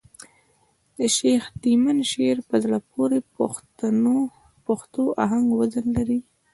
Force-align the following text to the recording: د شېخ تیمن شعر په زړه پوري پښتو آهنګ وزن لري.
د 0.97 0.99
شېخ 1.17 1.43
تیمن 1.63 1.97
شعر 2.11 2.37
په 2.49 2.55
زړه 2.63 2.77
پوري 2.91 3.19
پښتو 4.65 5.03
آهنګ 5.23 5.47
وزن 5.59 5.85
لري. 5.97 6.19